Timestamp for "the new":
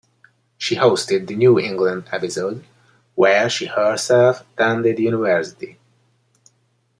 1.27-1.59